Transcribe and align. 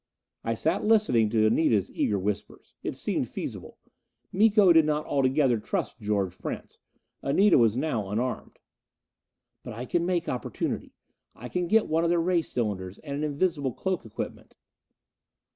I 0.43 0.55
sat 0.55 0.83
listening 0.83 1.29
to 1.29 1.45
Anita's 1.45 1.91
eager 1.91 2.17
whispers. 2.17 2.73
It 2.81 2.95
seemed 2.97 3.29
feasible. 3.29 3.77
Miko 4.31 4.73
did 4.73 4.83
not 4.85 5.05
altogether 5.05 5.59
trust 5.59 5.99
George 5.99 6.39
Prince; 6.39 6.79
Anita 7.21 7.59
was 7.59 7.77
now 7.77 8.09
unarmed. 8.09 8.57
"But 9.61 9.73
I 9.73 9.85
can 9.85 10.03
make 10.03 10.27
opportunity! 10.27 10.95
I 11.35 11.49
can 11.49 11.67
get 11.67 11.85
one 11.85 12.03
of 12.03 12.09
their 12.09 12.19
ray 12.19 12.41
cylinders, 12.41 12.97
and 12.97 13.15
an 13.15 13.23
invisible 13.23 13.73
cloak 13.73 14.03
equipment." 14.03 14.57